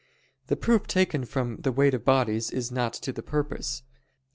[0.47, 3.83] The proof taken from the weight of bodies is not to the purpose.